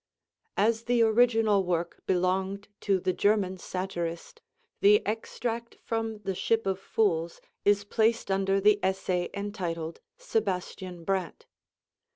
[0.57, 4.41] As the original work belonged to the German satirist,
[4.79, 11.45] the extract from the 'Ship of Fools' is placed under the essay entitled 'Sebastian Brandt.'